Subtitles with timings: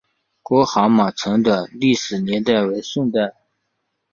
[0.41, 3.35] 郭蛤蟆城的历史年代为宋代。